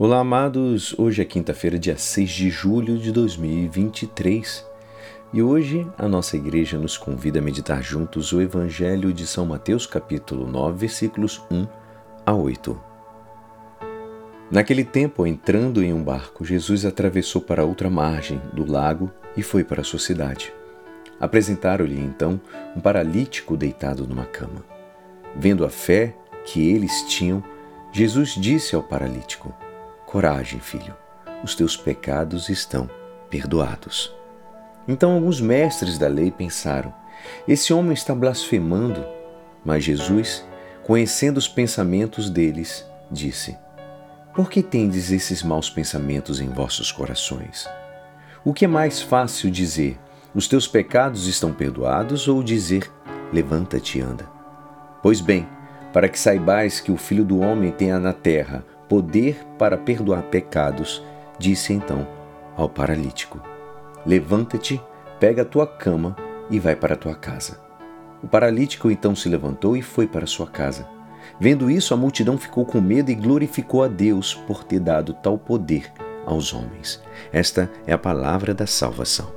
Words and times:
Olá, 0.00 0.20
amados. 0.20 0.96
Hoje 0.96 1.22
é 1.22 1.24
quinta-feira, 1.24 1.76
dia 1.76 1.98
6 1.98 2.30
de 2.30 2.50
julho 2.50 2.96
de 2.98 3.10
2023. 3.10 4.64
E 5.32 5.42
hoje 5.42 5.84
a 5.98 6.06
nossa 6.06 6.36
igreja 6.36 6.78
nos 6.78 6.96
convida 6.96 7.40
a 7.40 7.42
meditar 7.42 7.82
juntos 7.82 8.32
o 8.32 8.40
Evangelho 8.40 9.12
de 9.12 9.26
São 9.26 9.44
Mateus, 9.44 9.88
capítulo 9.88 10.46
9, 10.46 10.78
versículos 10.78 11.42
1 11.50 11.66
a 12.24 12.32
8. 12.32 12.80
Naquele 14.48 14.84
tempo, 14.84 15.26
entrando 15.26 15.82
em 15.82 15.92
um 15.92 16.04
barco, 16.04 16.44
Jesus 16.44 16.84
atravessou 16.84 17.42
para 17.42 17.64
outra 17.64 17.90
margem 17.90 18.40
do 18.52 18.70
lago 18.70 19.10
e 19.36 19.42
foi 19.42 19.64
para 19.64 19.80
a 19.80 19.84
sua 19.84 19.98
cidade. 19.98 20.52
Apresentaram-lhe 21.18 21.98
então 21.98 22.40
um 22.76 22.80
paralítico 22.80 23.56
deitado 23.56 24.06
numa 24.06 24.26
cama. 24.26 24.64
Vendo 25.34 25.64
a 25.64 25.68
fé 25.68 26.14
que 26.44 26.70
eles 26.70 27.02
tinham, 27.08 27.42
Jesus 27.90 28.36
disse 28.36 28.76
ao 28.76 28.82
paralítico: 28.84 29.52
Coragem, 30.10 30.58
filho, 30.58 30.96
os 31.44 31.54
teus 31.54 31.76
pecados 31.76 32.48
estão 32.48 32.88
perdoados. 33.28 34.10
Então 34.88 35.12
alguns 35.12 35.38
mestres 35.38 35.98
da 35.98 36.08
lei 36.08 36.30
pensaram: 36.30 36.94
esse 37.46 37.74
homem 37.74 37.92
está 37.92 38.14
blasfemando. 38.14 39.04
Mas 39.62 39.84
Jesus, 39.84 40.46
conhecendo 40.82 41.36
os 41.36 41.46
pensamentos 41.46 42.30
deles, 42.30 42.86
disse: 43.10 43.54
Por 44.34 44.48
que 44.48 44.62
tendes 44.62 45.12
esses 45.12 45.42
maus 45.42 45.68
pensamentos 45.68 46.40
em 46.40 46.48
vossos 46.48 46.90
corações? 46.90 47.68
O 48.42 48.54
que 48.54 48.64
é 48.64 48.68
mais 48.68 49.02
fácil 49.02 49.50
dizer: 49.50 49.98
Os 50.34 50.48
teus 50.48 50.66
pecados 50.66 51.26
estão 51.26 51.52
perdoados, 51.52 52.28
ou 52.28 52.42
dizer: 52.42 52.90
Levanta-te 53.30 53.98
e 53.98 54.00
anda? 54.00 54.24
Pois 55.02 55.20
bem, 55.20 55.46
para 55.92 56.08
que 56.08 56.18
saibais 56.18 56.80
que 56.80 56.90
o 56.90 56.96
Filho 56.96 57.26
do 57.26 57.40
Homem 57.40 57.70
tenha 57.70 58.00
na 58.00 58.14
terra 58.14 58.64
poder 58.88 59.44
para 59.58 59.76
perdoar 59.76 60.22
pecados, 60.24 61.02
disse 61.38 61.72
então 61.72 62.06
ao 62.56 62.68
paralítico: 62.68 63.40
Levanta-te, 64.04 64.80
pega 65.20 65.42
a 65.42 65.44
tua 65.44 65.66
cama 65.66 66.16
e 66.50 66.58
vai 66.58 66.74
para 66.74 66.94
a 66.94 66.96
tua 66.96 67.14
casa. 67.14 67.60
O 68.22 68.26
paralítico 68.26 68.90
então 68.90 69.14
se 69.14 69.28
levantou 69.28 69.76
e 69.76 69.82
foi 69.82 70.06
para 70.06 70.26
sua 70.26 70.46
casa. 70.46 70.88
Vendo 71.38 71.70
isso, 71.70 71.94
a 71.94 71.96
multidão 71.96 72.36
ficou 72.36 72.64
com 72.64 72.80
medo 72.80 73.10
e 73.10 73.14
glorificou 73.14 73.84
a 73.84 73.88
Deus 73.88 74.34
por 74.34 74.64
ter 74.64 74.80
dado 74.80 75.12
tal 75.14 75.38
poder 75.38 75.92
aos 76.26 76.52
homens. 76.52 77.00
Esta 77.32 77.70
é 77.86 77.92
a 77.92 77.98
palavra 77.98 78.52
da 78.52 78.66
salvação. 78.66 79.32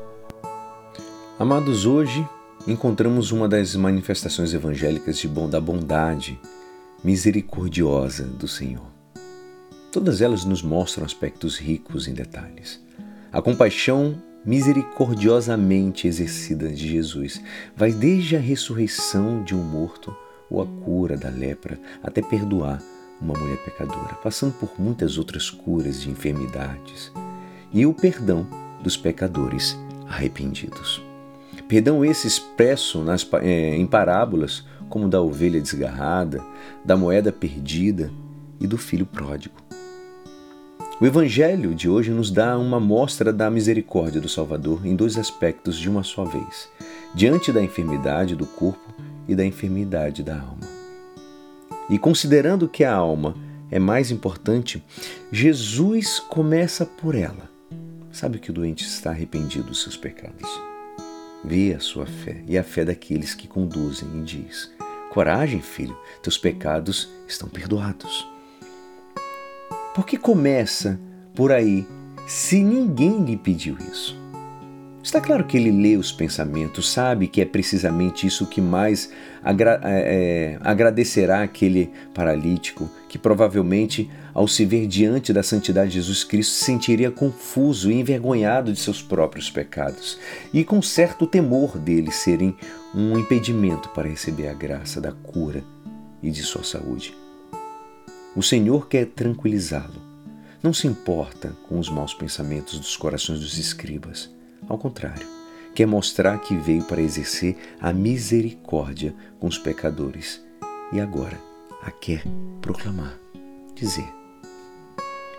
Amados, 1.37 1.85
hoje 1.85 2.27
encontramos 2.67 3.31
uma 3.31 3.47
das 3.47 3.75
manifestações 3.75 4.53
evangélicas 4.53 5.17
de 5.17 5.27
bom, 5.27 5.49
da 5.49 5.59
bondade 5.59 6.39
misericordiosa 7.03 8.23
do 8.23 8.47
Senhor. 8.47 9.00
Todas 9.91 10.21
elas 10.21 10.45
nos 10.45 10.63
mostram 10.63 11.05
aspectos 11.05 11.57
ricos 11.57 12.07
em 12.07 12.13
detalhes. 12.13 12.81
A 13.29 13.41
compaixão 13.41 14.15
misericordiosamente 14.45 16.07
exercida 16.07 16.69
de 16.69 16.87
Jesus 16.87 17.41
vai 17.75 17.91
desde 17.91 18.37
a 18.37 18.39
ressurreição 18.39 19.43
de 19.43 19.53
um 19.53 19.61
morto 19.61 20.15
ou 20.49 20.61
a 20.61 20.65
cura 20.65 21.17
da 21.17 21.29
lepra 21.29 21.77
até 22.01 22.21
perdoar 22.21 22.81
uma 23.21 23.37
mulher 23.37 23.57
pecadora, 23.65 24.15
passando 24.23 24.53
por 24.53 24.71
muitas 24.79 25.17
outras 25.17 25.49
curas 25.49 26.01
de 26.01 26.09
enfermidades 26.09 27.11
e 27.73 27.85
o 27.85 27.93
perdão 27.93 28.47
dos 28.81 28.95
pecadores 28.95 29.77
arrependidos. 30.07 31.03
Perdão 31.67 32.03
esse 32.03 32.27
expresso 32.27 33.03
nas, 33.03 33.27
é, 33.41 33.75
em 33.75 33.85
parábolas 33.85 34.65
como 34.87 35.09
da 35.09 35.21
ovelha 35.21 35.59
desgarrada, 35.59 36.41
da 36.83 36.95
moeda 36.95 37.31
perdida 37.31 38.09
e 38.61 38.67
do 38.67 38.77
filho 38.77 39.05
pródigo. 39.05 39.55
O 41.01 41.05
Evangelho 41.05 41.73
de 41.73 41.89
hoje 41.89 42.11
nos 42.11 42.29
dá 42.29 42.55
uma 42.59 42.79
mostra 42.79 43.33
da 43.33 43.49
misericórdia 43.49 44.21
do 44.21 44.29
Salvador 44.29 44.85
em 44.85 44.95
dois 44.95 45.17
aspectos 45.17 45.75
de 45.75 45.89
uma 45.89 46.03
só 46.03 46.23
vez: 46.23 46.69
diante 47.15 47.51
da 47.51 47.61
enfermidade 47.61 48.35
do 48.35 48.45
corpo 48.45 48.93
e 49.27 49.35
da 49.35 49.43
enfermidade 49.43 50.21
da 50.21 50.39
alma. 50.39 50.69
E 51.89 51.97
considerando 51.97 52.69
que 52.69 52.83
a 52.83 52.93
alma 52.93 53.35
é 53.71 53.79
mais 53.79 54.11
importante, 54.11 54.83
Jesus 55.31 56.19
começa 56.19 56.85
por 56.85 57.15
ela. 57.15 57.49
Sabe 58.11 58.37
que 58.37 58.51
o 58.51 58.53
doente 58.53 58.85
está 58.85 59.09
arrependido 59.09 59.69
dos 59.69 59.81
seus 59.81 59.97
pecados. 59.97 60.49
Vê 61.43 61.73
a 61.73 61.79
sua 61.79 62.05
fé 62.05 62.43
e 62.47 62.57
a 62.57 62.63
fé 62.63 62.85
daqueles 62.85 63.33
que 63.33 63.47
conduzem 63.47 64.07
e 64.19 64.21
diz: 64.21 64.71
Coragem, 65.09 65.61
filho, 65.61 65.97
teus 66.21 66.37
pecados 66.37 67.09
estão 67.27 67.49
perdoados. 67.49 68.27
Por 69.93 70.05
que 70.05 70.15
começa 70.17 70.97
por 71.35 71.51
aí 71.51 71.85
se 72.25 72.63
ninguém 72.63 73.25
lhe 73.25 73.35
pediu 73.35 73.77
isso? 73.91 74.17
Está 75.03 75.19
claro 75.19 75.43
que 75.43 75.57
ele 75.57 75.71
lê 75.71 75.97
os 75.97 76.13
pensamentos, 76.13 76.89
sabe 76.89 77.27
que 77.27 77.41
é 77.41 77.45
precisamente 77.45 78.25
isso 78.25 78.45
que 78.45 78.61
mais 78.61 79.11
agra 79.43 79.81
é, 79.83 79.89
é, 80.53 80.59
agradecerá 80.61 81.41
aquele 81.41 81.91
paralítico, 82.13 82.89
que 83.09 83.17
provavelmente, 83.17 84.09
ao 84.33 84.47
se 84.47 84.63
ver 84.63 84.87
diante 84.87 85.33
da 85.33 85.43
santidade 85.43 85.89
de 85.89 85.95
Jesus 85.95 86.23
Cristo, 86.23 86.53
se 86.53 86.63
sentiria 86.63 87.11
confuso 87.11 87.91
e 87.91 87.99
envergonhado 87.99 88.71
de 88.71 88.79
seus 88.79 89.01
próprios 89.01 89.49
pecados, 89.49 90.17
e 90.53 90.63
com 90.63 90.81
certo 90.81 91.27
temor 91.27 91.77
deles 91.77 92.15
serem 92.15 92.55
um 92.95 93.17
impedimento 93.17 93.89
para 93.89 94.07
receber 94.07 94.47
a 94.47 94.53
graça 94.53 95.01
da 95.01 95.11
cura 95.11 95.63
e 96.23 96.29
de 96.29 96.43
sua 96.43 96.63
saúde. 96.63 97.13
O 98.33 98.41
Senhor 98.41 98.87
quer 98.87 99.07
tranquilizá-lo. 99.07 100.01
Não 100.63 100.73
se 100.73 100.87
importa 100.87 101.53
com 101.67 101.77
os 101.77 101.89
maus 101.89 102.13
pensamentos 102.13 102.79
dos 102.79 102.95
corações 102.95 103.41
dos 103.41 103.57
escribas. 103.57 104.29
Ao 104.69 104.77
contrário, 104.77 105.27
quer 105.75 105.85
mostrar 105.85 106.37
que 106.37 106.55
veio 106.55 106.81
para 106.83 107.01
exercer 107.01 107.57
a 107.81 107.91
misericórdia 107.91 109.13
com 109.37 109.47
os 109.47 109.57
pecadores 109.57 110.41
e 110.93 111.01
agora 111.01 111.37
a 111.83 111.91
quer 111.91 112.23
proclamar, 112.61 113.17
dizer. 113.75 114.07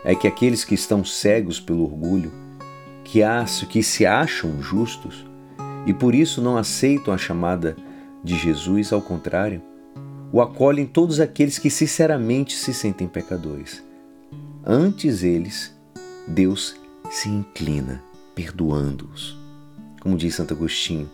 É 0.05 0.15
que 0.15 0.29
aqueles 0.29 0.63
que 0.63 0.75
estão 0.75 1.03
cegos 1.03 1.59
pelo 1.59 1.85
orgulho, 1.85 2.31
que, 3.05 3.23
acham, 3.23 3.69
que 3.69 3.83
se 3.83 4.05
acham 4.05 4.61
justos 4.61 5.25
e 5.87 5.95
por 5.95 6.15
isso 6.15 6.43
não 6.43 6.59
aceitam 6.59 7.15
a 7.15 7.19
chamada 7.19 7.75
de 8.23 8.37
Jesus, 8.37 8.93
ao 8.93 9.01
contrário, 9.01 9.63
o 10.33 10.41
acolhem 10.41 10.87
todos 10.87 11.21
aqueles 11.21 11.59
que 11.59 11.69
sinceramente 11.69 12.57
se 12.57 12.73
sentem 12.73 13.07
pecadores. 13.07 13.85
Antes 14.65 15.23
eles, 15.23 15.77
Deus 16.27 16.75
se 17.11 17.29
inclina, 17.29 18.03
perdoando-os. 18.35 19.37
Como 20.01 20.17
diz 20.17 20.35
Santo 20.35 20.55
Agostinho, 20.55 21.09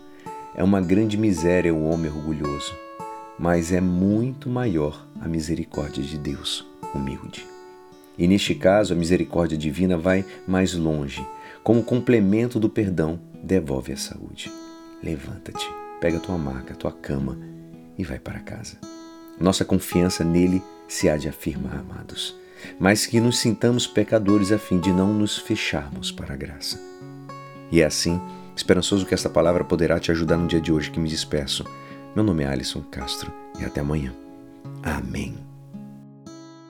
é 0.55 0.63
uma 0.63 0.79
grande 0.79 1.17
miséria 1.17 1.73
o 1.73 1.83
homem 1.83 2.09
orgulhoso, 2.09 2.73
mas 3.37 3.71
é 3.73 3.81
muito 3.81 4.49
maior 4.49 5.05
a 5.19 5.27
misericórdia 5.27 6.01
de 6.01 6.17
Deus, 6.17 6.65
humilde. 6.95 7.45
E 8.17 8.27
neste 8.27 8.55
caso, 8.55 8.93
a 8.93 8.97
misericórdia 8.97 9.57
divina 9.57 9.97
vai 9.97 10.25
mais 10.47 10.73
longe. 10.73 11.25
Como 11.63 11.83
complemento 11.83 12.59
do 12.59 12.69
perdão, 12.69 13.19
devolve 13.43 13.93
a 13.93 13.97
saúde. 13.97 14.51
Levanta-te, 15.03 15.69
pega 16.01 16.19
tua 16.19 16.37
maca, 16.37 16.75
tua 16.75 16.91
cama 16.91 17.37
e 17.97 18.03
vai 18.03 18.19
para 18.19 18.39
casa. 18.39 18.77
Nossa 19.39 19.63
confiança 19.63 20.23
nele 20.23 20.61
se 20.87 21.09
há 21.09 21.15
de 21.15 21.29
afirmar, 21.29 21.77
amados, 21.77 22.35
mas 22.79 23.05
que 23.05 23.19
nos 23.19 23.39
sintamos 23.39 23.87
pecadores 23.87 24.51
a 24.51 24.57
fim 24.57 24.79
de 24.79 24.91
não 24.91 25.13
nos 25.13 25.37
fecharmos 25.37 26.11
para 26.11 26.33
a 26.33 26.37
graça. 26.37 26.79
E 27.71 27.81
é 27.81 27.85
assim, 27.85 28.19
esperançoso 28.55 29.05
que 29.05 29.13
esta 29.13 29.29
palavra 29.29 29.63
poderá 29.63 29.99
te 29.99 30.11
ajudar 30.11 30.37
no 30.37 30.47
dia 30.47 30.59
de 30.59 30.71
hoje 30.71 30.91
que 30.91 30.99
me 30.99 31.07
despeço. 31.07 31.63
Meu 32.15 32.23
nome 32.23 32.43
é 32.43 32.47
Alisson 32.47 32.81
Castro 32.81 33.31
e 33.59 33.63
até 33.63 33.81
amanhã. 33.81 34.13
Amém. 34.83 35.48